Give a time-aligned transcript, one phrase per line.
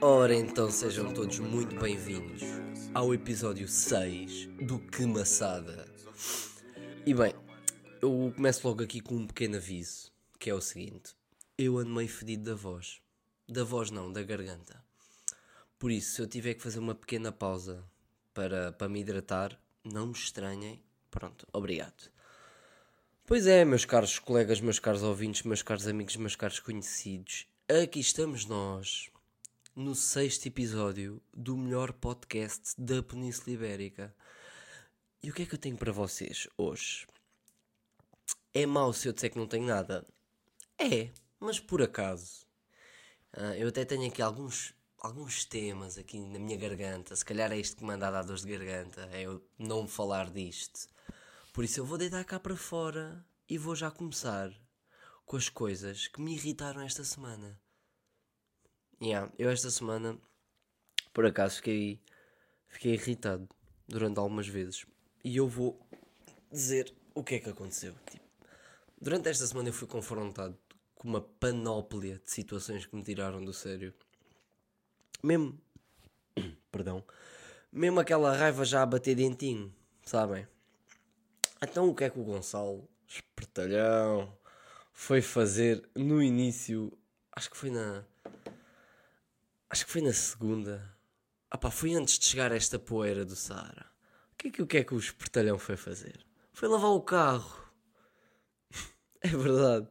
[0.00, 2.42] Ora então sejam todos muito bem-vindos
[2.94, 5.86] ao episódio 6 do Que Maçada.
[7.04, 7.34] E bem,
[8.00, 11.14] eu começo logo aqui com um pequeno aviso, que é o seguinte:
[11.58, 13.00] eu ando meio fedido da voz.
[13.48, 14.82] Da voz não, da garganta.
[15.78, 17.84] Por isso, se eu tiver que fazer uma pequena pausa
[18.32, 20.82] para, para me hidratar, não me estranhem.
[21.10, 22.10] Pronto, obrigado.
[23.24, 28.00] Pois é, meus caros colegas, meus caros ouvintes, meus caros amigos, meus caros conhecidos, aqui
[28.00, 29.11] estamos nós,
[29.74, 34.14] no sexto episódio do melhor podcast da Península Ibérica.
[35.22, 37.06] E o que é que eu tenho para vocês hoje?
[38.52, 40.06] É mau se eu disser que não tenho nada?
[40.78, 42.46] É, mas por acaso.
[43.32, 47.16] Ah, eu até tenho aqui alguns, alguns temas aqui na minha garganta.
[47.16, 49.88] Se calhar é isto que me anda a dar dores de garganta, é eu não
[49.88, 50.86] falar disto.
[51.50, 54.52] Por isso eu vou deitar cá para fora e vou já começar
[55.24, 57.61] com as coisas que me irritaram esta semana.
[59.02, 60.16] Yeah, eu esta semana,
[61.12, 62.00] por acaso, fiquei,
[62.68, 63.48] fiquei irritado
[63.88, 64.86] durante algumas vezes.
[65.24, 65.84] E eu vou
[66.52, 67.96] dizer o que é que aconteceu.
[68.08, 68.24] Tipo,
[69.00, 70.56] durante esta semana eu fui confrontado
[70.94, 73.92] com uma panóplia de situações que me tiraram do sério.
[75.20, 75.60] Mesmo,
[76.70, 77.04] perdão,
[77.72, 80.46] mesmo aquela raiva já a bater dentinho, sabem?
[81.60, 84.32] Então o que é que o Gonçalo, espertalhão,
[84.92, 86.96] foi fazer no início,
[87.32, 88.04] acho que foi na
[89.72, 90.94] acho que foi na segunda.
[91.50, 93.90] Ah pá, foi antes de chegar esta poeira do Saara.
[94.32, 96.26] O que é que, o que, é que o espertalhão foi fazer?
[96.52, 97.72] Foi lavar o carro.
[99.22, 99.88] é verdade.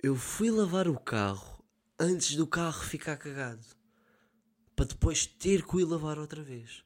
[0.00, 1.64] Eu fui lavar o carro
[1.98, 3.66] antes do carro ficar cagado.
[4.76, 6.84] Para depois ter que o ir lavar outra vez.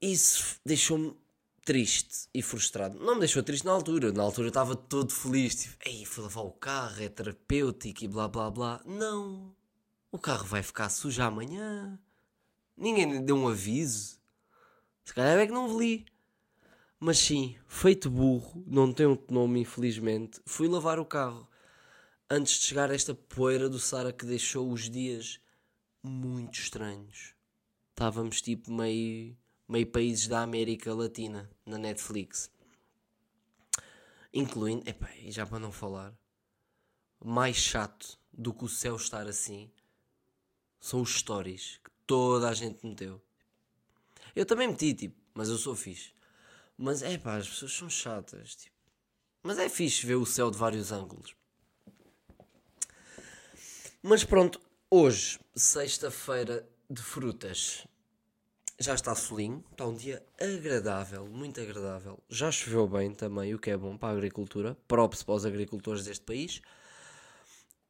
[0.00, 1.16] Isso deixou-me
[1.64, 2.96] triste e frustrado.
[3.00, 4.12] Não me deixou triste na altura.
[4.12, 5.56] Na altura eu estava todo feliz.
[5.56, 8.80] Tipo, ei, fui lavar o carro, é terapêutico e blá blá blá.
[8.84, 9.55] Não.
[10.16, 12.00] O carro vai ficar sujo amanhã.
[12.74, 14.18] Ninguém deu um aviso.
[15.04, 16.06] Se calhar é que não li.
[16.98, 21.46] Mas sim, feito burro, não tem outro nome, infelizmente, fui lavar o carro.
[22.30, 25.38] Antes de chegar esta poeira do Sara que deixou os dias
[26.02, 27.34] muito estranhos.
[27.90, 29.36] Estávamos tipo meio,
[29.68, 32.50] meio países da América Latina na Netflix.
[34.32, 36.14] Incluindo, epá, e já para não falar,
[37.22, 39.70] mais chato do que o céu estar assim
[40.86, 43.20] são os stories que toda a gente meteu.
[44.36, 46.12] Eu também meti, tipo, mas eu sou fixe.
[46.78, 48.76] Mas é pá, as pessoas são chatas, tipo.
[49.42, 51.34] Mas é fixe ver o céu de vários ângulos.
[54.00, 57.84] Mas pronto, hoje, sexta-feira de frutas,
[58.78, 62.22] já está solinho, está um dia agradável, muito agradável.
[62.28, 66.04] Já choveu bem também, o que é bom para a agricultura, props para os agricultores
[66.04, 66.62] deste país.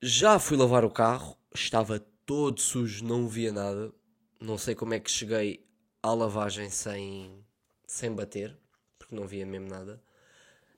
[0.01, 3.95] Já fui lavar o carro, estava todo sujo, não via nada.
[4.41, 5.65] Não sei como é que cheguei
[6.03, 7.43] à lavagem sem,
[7.87, 8.59] sem bater,
[8.99, 10.03] porque não via mesmo nada.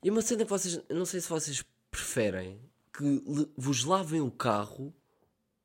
[0.02, 2.60] E uma cena que vocês, não sei se vocês preferem
[2.92, 3.22] que
[3.56, 4.94] vos lavem o carro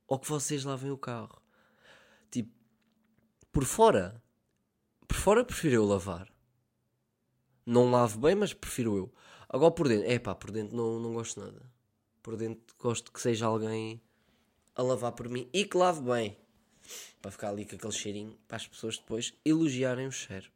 [0.08, 1.40] ou que vocês lavem o carro.
[2.30, 2.50] Tipo,
[3.52, 4.20] por fora,
[5.06, 6.32] por fora prefiro eu lavar.
[7.64, 9.14] Não lavo bem, mas prefiro eu.
[9.48, 11.62] Agora por dentro, é pá, por dentro não, não gosto nada.
[12.22, 14.02] Por dentro gosto que seja alguém
[14.74, 16.36] a lavar por mim e que lave bem.
[17.20, 20.50] Para ficar ali com aquele cheirinho para as pessoas depois elogiarem o cheiro.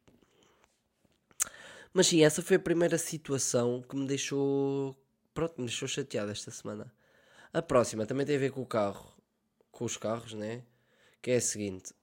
[1.93, 4.95] Mas sim, essa foi a primeira situação que me deixou.
[5.33, 6.93] Pronto, me deixou chateado esta semana.
[7.51, 9.11] A próxima também tem a ver com o carro.
[9.71, 10.63] Com os carros, né?
[11.21, 11.93] Que é a seguinte: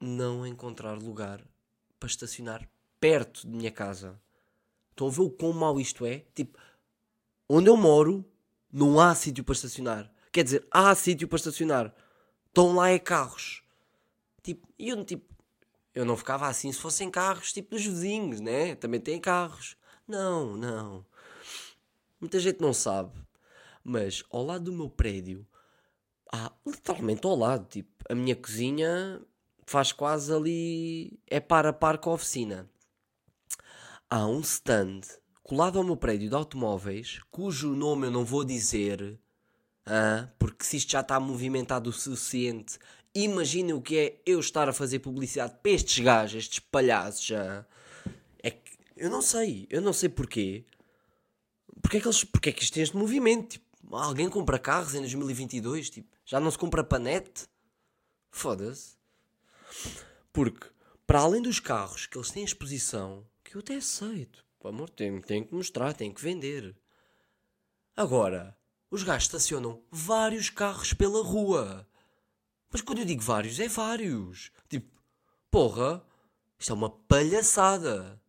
[0.00, 1.40] não encontrar lugar
[1.98, 2.68] para estacionar
[3.00, 4.20] perto de minha casa.
[4.90, 6.24] Estão a ver o quão mau isto é?
[6.34, 6.58] Tipo,
[7.48, 8.24] onde eu moro,
[8.72, 10.12] não há sítio para estacionar.
[10.32, 11.94] Quer dizer, há sítio para estacionar.
[12.46, 13.62] Estão lá é carros.
[14.42, 15.34] Tipo, e eu, tipo,
[15.94, 18.74] eu não ficava assim se fossem carros tipo dos vizinhos, né?
[18.74, 19.76] Também têm carros.
[20.06, 21.04] Não, não.
[22.20, 23.12] Muita gente não sabe.
[23.82, 25.46] Mas ao lado do meu prédio,
[26.32, 29.20] há literalmente ao lado, tipo, a minha cozinha
[29.66, 31.18] faz quase ali.
[31.26, 32.68] é par a par com a oficina.
[34.10, 35.00] Há um stand
[35.42, 39.18] colado ao meu prédio de automóveis, cujo nome eu não vou dizer,
[40.38, 42.78] porque se isto já está movimentado o suficiente,
[43.14, 47.66] imaginem o que é eu estar a fazer publicidade para estes gajos, estes palhaços já.
[48.42, 50.64] É que eu não sei, eu não sei porquê.
[51.80, 53.52] Porque é que, eles, porque é que isto tem este movimento?
[53.52, 55.90] Tipo, alguém compra carros em 2022?
[55.90, 57.46] Tipo, já não se compra panete?
[58.30, 58.96] Foda-se.
[60.32, 60.66] Porque,
[61.06, 65.20] para além dos carros que eles têm exposição, que eu até aceito, pelo amor, tem,
[65.20, 66.76] tem que mostrar, tem que vender.
[67.96, 68.57] Agora,
[68.90, 71.86] os gajos estacionam vários carros pela rua.
[72.70, 74.50] Mas quando eu digo vários, é vários.
[74.68, 74.90] Tipo,
[75.50, 76.02] porra,
[76.58, 78.20] isto é uma palhaçada.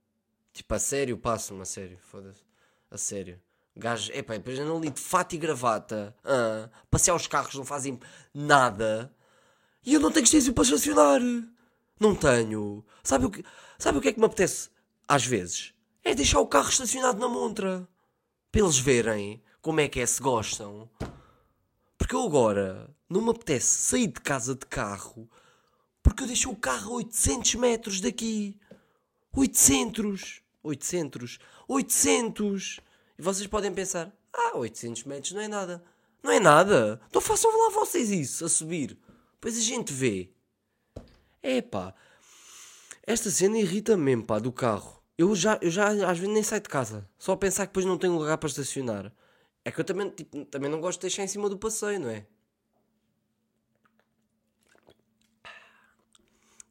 [0.54, 2.44] Tipo, a sério, passa-me a sério, foda-se.
[2.92, 3.40] A sério.
[3.76, 6.16] Gajo, epá, depois andam ali de fato e gravata.
[6.24, 8.00] Ah, passear os carros não fazem
[8.34, 9.14] nada.
[9.86, 11.22] E eu não tenho extensão para estacionar.
[12.00, 12.84] Não tenho.
[13.04, 13.44] Sabe o, que,
[13.78, 14.70] sabe o que é que me apetece?
[15.08, 15.74] Às vezes.
[16.04, 17.88] É deixar o carro estacionado na montra.
[18.52, 20.90] Para eles verem como é que é, se gostam.
[21.98, 25.30] Porque eu agora não me apetece sair de casa de carro
[26.10, 28.58] porque eu deixei o carro a 800 metros daqui.
[29.32, 30.42] 800!
[30.64, 31.40] 800!
[31.68, 32.80] 800!
[33.18, 35.84] E vocês podem pensar: ah, 800 metros não é nada.
[36.24, 37.00] Não é nada.
[37.10, 38.98] Então façam lá vocês isso, a subir.
[39.34, 40.30] Depois a gente vê.
[41.42, 41.94] É pá.
[43.04, 45.02] Esta cena irrita-me mesmo, pá, do carro.
[45.18, 47.10] Eu já, eu já às vezes nem saio de casa.
[47.18, 49.12] Só a pensar que depois não tenho lugar para estacionar.
[49.70, 52.10] É que eu também, tipo, também não gosto de deixar em cima do passeio, não
[52.10, 52.26] é?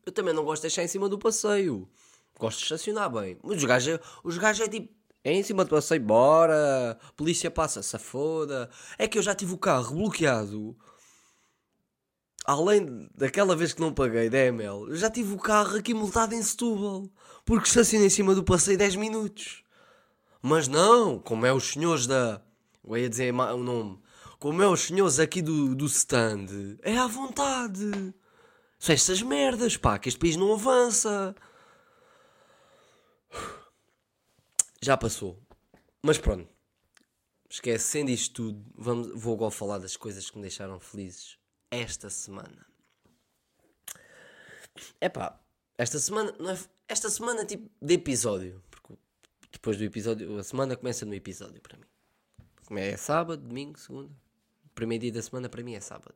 [0.05, 1.89] Eu também não gosto de deixar em cima do passeio.
[2.37, 3.39] Gosto de estacionar bem.
[3.41, 4.93] Mas os gajos, os gajos é tipo.
[5.23, 6.99] É em cima do passeio, bora.
[7.17, 8.69] Polícia passa, se foda.
[8.99, 10.77] É que eu já tive o carro bloqueado.
[12.45, 16.35] Além daquela vez que não paguei da ML, eu já tive o carro aqui multado
[16.35, 17.09] em Setúbal.
[17.45, 19.63] Porque estacionei em cima do passeio 10 minutos.
[20.43, 22.43] Mas não, como é os senhores da.
[22.85, 24.01] Eu ia dizer o nome.
[24.39, 28.15] Como é os senhores aqui do, do stand, é à vontade.
[28.79, 31.35] São estas merdas, pá, que este país não avança.
[34.81, 35.43] Já passou.
[36.03, 36.49] Mas pronto.
[37.51, 41.39] Esquecendo isto tudo, vamos, vou agora falar das coisas que me deixaram felizes
[41.71, 42.67] esta semana.
[45.01, 45.41] É pá,
[45.77, 48.63] esta semana, não é, esta semana tipo de episódio.
[48.71, 48.95] Porque
[49.51, 51.87] depois do episódio, a semana começa no episódio para mim.
[52.69, 54.15] Como é, é sábado, domingo, segunda.
[54.75, 56.15] Primeiro dia da semana para mim é sábado.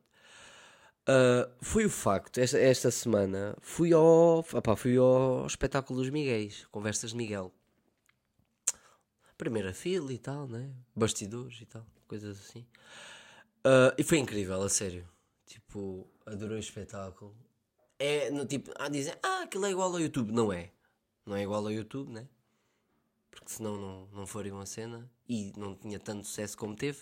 [1.09, 6.67] Uh, foi o facto, esta, esta semana fui ao, opá, fui ao espetáculo dos Miguéis,
[6.67, 7.51] Conversas de Miguel.
[9.39, 10.71] Primeira fila e tal, né?
[10.95, 12.67] Bastidores e tal, coisas assim.
[13.65, 15.09] Uh, e foi incrível, a sério.
[15.47, 17.35] Tipo, adorei o espetáculo.
[17.99, 20.31] É, no, tipo, a dizer, ah, aquilo é igual ao YouTube.
[20.31, 20.71] Não é.
[21.25, 22.29] Não é igual ao YouTube, né?
[23.33, 27.01] Porque senão não, não faria uma cena e não tinha tanto sucesso como teve.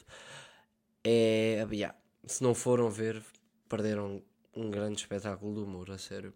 [1.05, 3.23] É, yeah, se não foram ver,
[3.69, 4.23] perderam
[4.55, 6.32] um grande espetáculo do humor, a sério.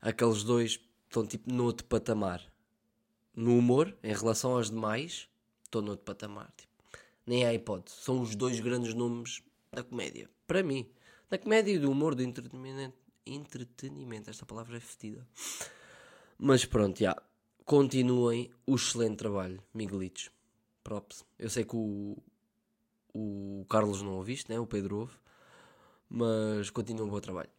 [0.00, 2.42] Aqueles dois estão tipo no outro patamar.
[3.34, 5.28] No humor, em relação aos demais,
[5.62, 6.52] estão no outro patamar.
[6.56, 6.72] Tipo,
[7.26, 7.98] nem há hipótese.
[8.00, 10.30] São os dois grandes nomes da comédia.
[10.46, 10.88] Para mim.
[11.28, 12.96] Da comédia e do humor, do entretenimento.
[13.26, 15.26] Entretenimento, esta palavra é fedida.
[16.38, 17.14] Mas pronto, já.
[17.68, 20.30] Continuem o excelente trabalho, Miguelitos.
[20.82, 21.22] Props.
[21.38, 22.16] Eu sei que o,
[23.12, 24.58] o Carlos não ouviste, né?
[24.58, 25.12] O Pedro ouve
[26.08, 27.50] mas continua um bom trabalho.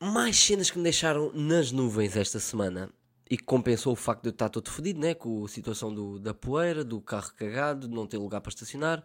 [0.00, 2.90] Mais cenas que me deixaram nas nuvens esta semana
[3.30, 5.14] e que compensou o facto de eu estar todo fodido, né?
[5.14, 9.04] com a situação do, da poeira, do carro cagado, de não ter lugar para estacionar,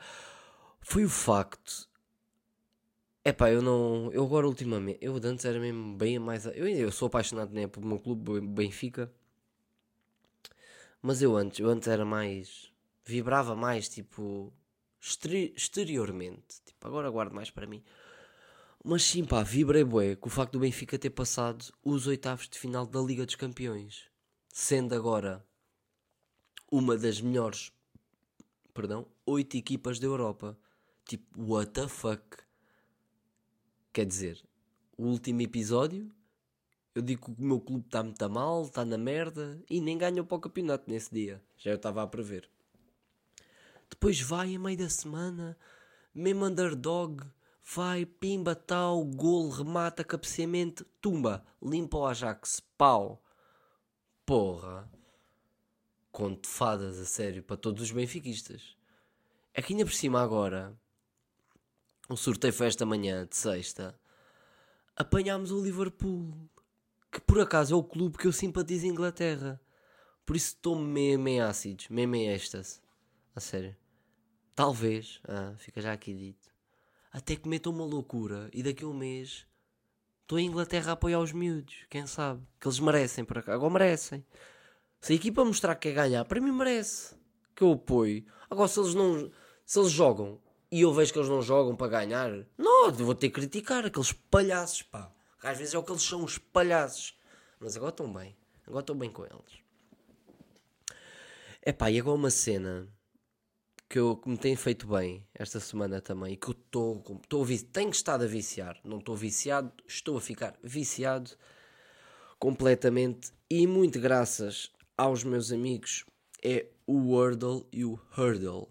[0.81, 1.87] foi o facto.
[3.23, 4.11] É pá, eu não.
[4.11, 4.97] Eu agora ultimamente.
[4.99, 6.47] Eu antes era mesmo bem mais.
[6.47, 9.13] Eu, eu sou apaixonado né, pelo meu clube, Benfica.
[11.01, 12.71] Mas eu antes, eu antes era mais.
[13.05, 14.53] Vibrava mais, tipo
[15.55, 16.61] exteriormente.
[16.65, 17.83] Tipo, agora guardo mais para mim.
[18.83, 22.57] Mas sim, pá, vibrei bué com o facto do Benfica ter passado os oitavos de
[22.57, 24.09] final da Liga dos Campeões.
[24.47, 25.45] Sendo agora
[26.71, 27.71] uma das melhores,
[28.73, 30.57] perdão, oito equipas da Europa.
[31.05, 32.23] Tipo, what the fuck?
[33.91, 34.41] Quer dizer,
[34.97, 36.09] o último episódio,
[36.95, 40.25] eu digo que o meu clube está muito mal, está na merda, e nem ganhou
[40.25, 41.41] para o campeonato nesse dia.
[41.57, 42.49] Já eu estava a prever.
[43.89, 45.57] Depois vai a meio da semana,
[46.13, 47.23] mesmo underdog,
[47.63, 53.23] vai, pimba, tal, gol, remata, cabeceamento, tumba, limpa o Ajax, pau.
[54.25, 54.89] Porra.
[56.11, 58.75] Conto fadas, a sério, para todos os benfiquistas.
[59.53, 60.75] É que ainda por cima agora,
[62.07, 63.99] o sorteio foi esta manhã, de sexta,
[64.95, 66.33] apanhámos o Liverpool,
[67.11, 69.59] que por acaso é o clube que eu simpatizo em Inglaterra.
[70.25, 72.79] Por isso estou meio, meio ácidos, meio, meio êxtase.
[73.35, 73.75] A sério.
[74.55, 76.49] Talvez, ah, fica já aqui dito,
[77.11, 79.47] até que metam uma loucura e daqui a um mês
[80.21, 81.85] estou em Inglaterra a apoiar os miúdos.
[81.89, 82.41] Quem sabe?
[82.59, 83.53] Que eles merecem para cá.
[83.53, 84.23] Agora merecem.
[85.01, 87.15] Se a equipa mostrar que quer ganhar, para mim merece.
[87.55, 88.25] Que eu apoio.
[88.49, 89.31] Agora, se eles não.
[89.65, 90.39] Se eles jogam
[90.71, 94.11] e eu vejo que eles não jogam para ganhar, não, vou ter que criticar aqueles
[94.11, 95.11] palhaços, pá.
[95.41, 97.17] Às vezes é o que eles são, os palhaços.
[97.59, 98.35] Mas agora estão bem.
[98.65, 99.59] Agora estou bem com eles.
[101.61, 102.87] É pá, e agora uma cena
[103.89, 107.03] que, eu, que me tem feito bem esta semana também e que eu estou
[107.73, 108.79] tenho estado a viciar.
[108.83, 111.31] Não estou viciado, estou a ficar viciado
[112.37, 116.05] completamente e muito graças aos meus amigos
[116.43, 118.69] é o Wordle e o Hurdle.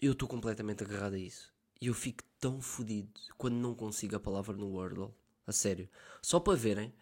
[0.00, 1.52] Eu estou completamente agarrado a isso.
[1.80, 5.14] E eu fico tão fodido quando não consigo a palavra no Wordle.
[5.46, 5.88] A sério.
[6.20, 6.94] Só para verem,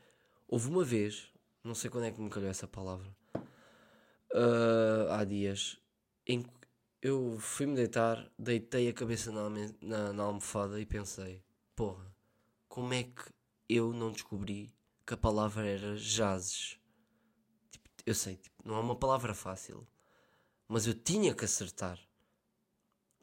[0.47, 1.33] houve uma vez,
[1.65, 3.13] não sei quando é que me calhou essa palavra,
[4.33, 5.81] uh, há dias,
[6.25, 6.51] em que
[7.01, 9.49] eu fui-me deitar, deitei a cabeça na,
[9.81, 11.43] na, na, almofada e pensei:
[11.75, 12.15] porra,
[12.69, 13.33] como é que
[13.69, 14.73] eu não descobri
[15.05, 16.79] que a palavra era jazzes?
[17.71, 19.87] Tipo, eu sei, tipo, não é uma palavra fácil,
[20.69, 21.99] mas eu tinha que acertar.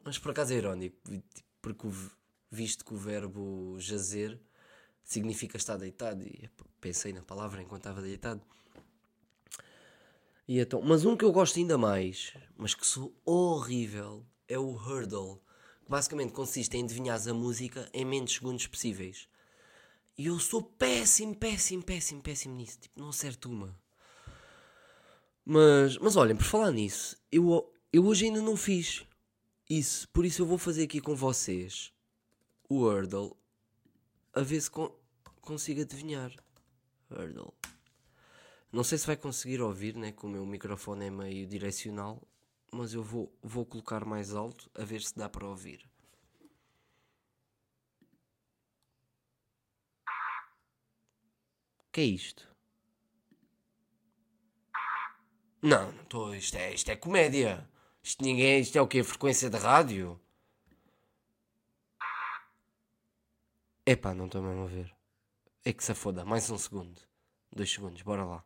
[0.02, 1.86] Mas por acaso é irónico, tipo, porque
[2.50, 4.40] visto que o verbo jazer
[5.04, 6.48] significa estar deitado, e
[6.80, 8.42] pensei na palavra enquanto estava deitado.
[10.46, 14.70] E então, mas um que eu gosto ainda mais, mas que sou horrível, é o
[14.70, 15.40] Hurdle.
[15.84, 19.28] Que basicamente consiste em adivinhar a música em menos segundos possíveis.
[20.18, 22.78] E eu sou péssimo, péssimo, péssimo, péssimo nisso.
[22.80, 23.78] Tipo, não acerto uma.
[25.44, 29.04] Mas, mas olhem, por falar nisso, eu, eu hoje ainda não fiz
[29.70, 30.08] isso.
[30.08, 31.94] Por isso eu vou fazer aqui com vocês
[32.68, 33.36] o Hurdle.
[34.34, 34.92] A ver se con
[35.40, 36.32] consigo adivinhar.
[37.10, 37.54] Hurdle.
[38.72, 40.12] Não sei se vai conseguir ouvir, né?
[40.12, 42.20] Que o meu microfone é meio direcional.
[42.72, 45.88] Mas eu vou, vou colocar mais alto a ver se dá para ouvir.
[51.92, 52.48] Que é isto?
[55.62, 56.34] Não, não estou.
[56.34, 57.68] Isto é, isto é comédia.
[58.02, 59.02] Isto, ninguém, isto é o quê?
[59.02, 60.20] Frequência de rádio?
[63.86, 64.94] Epá, não estou mesmo a ver.
[65.64, 66.24] É que se foda.
[66.24, 67.00] Mais um segundo.
[67.52, 68.44] Dois segundos, bora lá.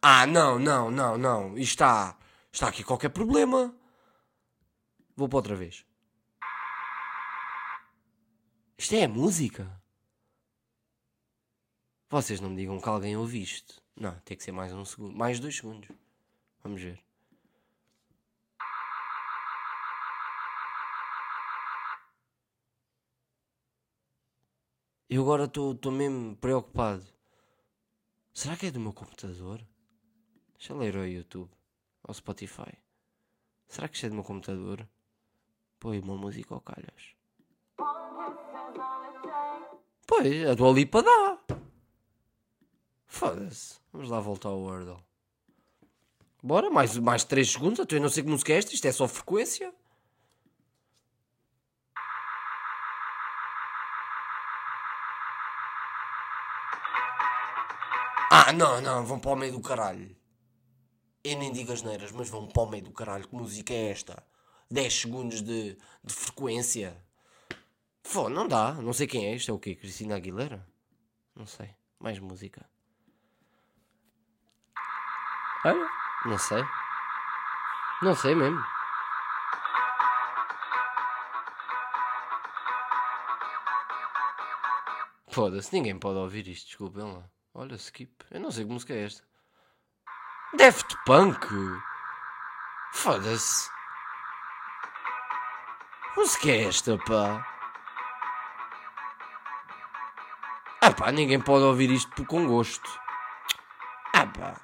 [0.00, 1.58] Ah, não, não, não, não.
[1.58, 2.18] Isto está.
[2.52, 3.74] Está aqui qualquer problema.
[5.16, 5.84] Vou para outra vez.
[8.78, 9.82] Isto é música?
[12.10, 13.82] Vocês não me digam que alguém ouviu isto.
[13.96, 15.16] Não, tem que ser mais um segundo.
[15.16, 15.88] Mais dois segundos.
[16.64, 16.98] Vamos ver.
[25.10, 27.04] Eu agora estou mesmo preocupado.
[28.32, 29.60] Será que é do meu computador?
[30.54, 31.50] Deixa eu ler ao YouTube,
[32.02, 32.72] ao Spotify.
[33.68, 34.88] Será que isto é do meu computador?
[35.78, 37.14] Põe uma música ao calhas.
[40.06, 41.38] Pois, a tua lipa dá.
[43.06, 43.78] Foda-se.
[43.92, 45.13] Vamos lá voltar ao Wordle.
[46.44, 47.86] Bora, mais, mais 3 segundos.
[47.90, 48.74] Eu não sei que música é esta.
[48.74, 49.72] Isto é só frequência.
[58.30, 59.06] Ah, não, não.
[59.06, 60.14] Vão para o meio do caralho.
[61.24, 63.26] Eu nem digo as neiras, mas vão para o meio do caralho.
[63.26, 64.22] Que música é esta?
[64.70, 66.94] 10 segundos de, de frequência.
[68.02, 68.74] Fô, não dá.
[68.74, 69.34] Não sei quem é.
[69.34, 69.74] Isto é o quê?
[69.74, 70.66] Cristina Aguilera?
[71.34, 71.70] Não sei.
[71.98, 72.68] Mais música.
[75.64, 76.03] Olha.
[76.24, 76.64] Não sei.
[78.02, 78.64] Não sei mesmo.
[85.30, 87.24] Foda-se, ninguém pode ouvir isto, desculpem lá.
[87.52, 88.24] Olha, skip.
[88.30, 89.22] Eu não sei que música é esta.
[90.56, 91.46] Daft Punk!
[92.92, 93.68] Foda-se.
[96.16, 97.44] Música é esta, pá?
[100.80, 102.88] Ah pá, ninguém pode ouvir isto com gosto.
[104.12, 104.63] Ah pá.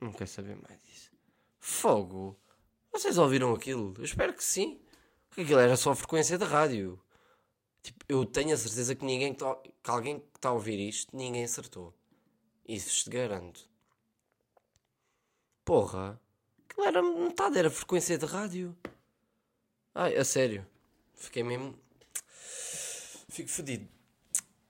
[0.00, 1.10] Não quero saber mais disso.
[1.58, 2.38] Fogo!
[2.90, 3.94] Vocês ouviram aquilo?
[3.98, 4.80] Eu espero que sim.
[5.28, 7.00] Porque aquilo era só frequência de rádio.
[7.82, 11.14] Tipo, eu tenho a certeza que ninguém que, tá, alguém que está a ouvir isto,
[11.14, 11.94] ninguém acertou.
[12.66, 13.68] Isso te garanto.
[15.64, 16.20] Porra!
[16.68, 18.76] Aquilo era metade, era frequência de rádio.
[19.94, 20.66] Ai, a sério.
[21.14, 21.78] Fiquei mesmo.
[23.28, 23.88] Fico fedido.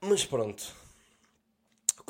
[0.01, 0.80] Mas pronto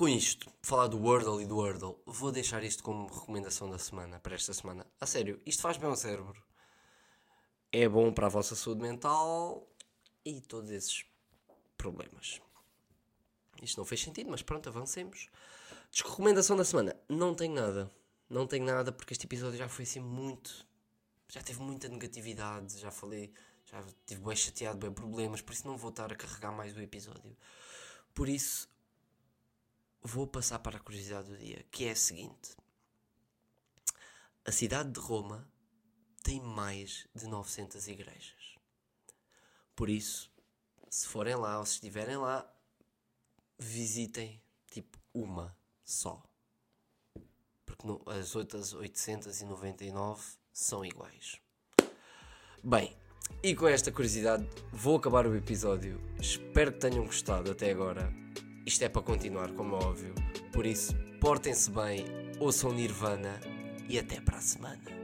[0.02, 4.20] com isto, falar do Wordle e do Wordle, vou deixar isto como recomendação da semana,
[4.20, 4.84] para esta semana.
[5.00, 6.44] A sério, isto faz bem ao cérebro.
[7.72, 9.72] É bom para a vossa saúde mental
[10.26, 11.06] e todos esses
[11.78, 12.42] problemas.
[13.62, 15.30] Isto não fez sentido, mas pronto, avancemos.
[15.94, 17.00] Recomendação da semana.
[17.08, 17.92] Não tenho nada.
[18.28, 20.66] Não tenho nada porque este episódio já foi assim muito.
[21.28, 22.80] Já teve muita negatividade.
[22.80, 23.32] Já falei.
[23.66, 25.42] Já estive bem chateado, bem problemas.
[25.42, 27.38] Por isso não vou estar a carregar mais o episódio.
[28.16, 28.68] Por isso,
[30.02, 32.56] vou passar para a curiosidade do dia, que é a seguinte:
[34.46, 35.48] a cidade de Roma
[36.24, 38.56] tem mais de 900 igrejas.
[39.76, 40.32] Por isso,
[40.90, 42.50] se forem lá ou se estiverem lá,
[43.58, 46.22] visitem tipo uma só.
[47.66, 51.40] porque as outras 899 são iguais.
[52.64, 52.96] Bem,
[53.42, 56.00] e com esta curiosidade vou acabar o episódio.
[56.20, 58.12] Espero que tenham gostado até agora.
[58.72, 60.16] Isto é para continuar, como é óbvio.
[60.54, 62.06] Por isso, portem-se bem,
[62.40, 63.38] ouçam Nirvana
[63.90, 65.01] e até para a semana.